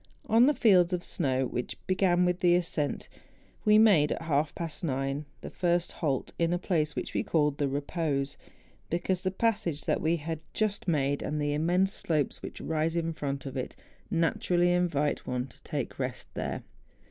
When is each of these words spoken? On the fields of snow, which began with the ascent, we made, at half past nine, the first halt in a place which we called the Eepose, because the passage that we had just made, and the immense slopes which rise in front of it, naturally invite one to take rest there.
On 0.25 0.47
the 0.47 0.55
fields 0.55 0.93
of 0.93 1.03
snow, 1.03 1.45
which 1.45 1.77
began 1.85 2.25
with 2.25 2.39
the 2.39 2.55
ascent, 2.55 3.07
we 3.65 3.77
made, 3.77 4.11
at 4.11 4.23
half 4.23 4.55
past 4.55 4.83
nine, 4.83 5.25
the 5.41 5.51
first 5.51 5.91
halt 5.91 6.33
in 6.39 6.51
a 6.53 6.57
place 6.57 6.95
which 6.95 7.13
we 7.13 7.21
called 7.21 7.59
the 7.59 7.67
Eepose, 7.67 8.35
because 8.89 9.21
the 9.21 9.29
passage 9.29 9.83
that 9.83 10.01
we 10.01 10.15
had 10.15 10.39
just 10.55 10.87
made, 10.87 11.21
and 11.21 11.39
the 11.39 11.53
immense 11.53 11.93
slopes 11.93 12.41
which 12.41 12.59
rise 12.59 12.95
in 12.95 13.13
front 13.13 13.45
of 13.45 13.55
it, 13.55 13.75
naturally 14.09 14.71
invite 14.71 15.27
one 15.27 15.45
to 15.45 15.61
take 15.61 15.99
rest 15.99 16.27
there. 16.33 16.63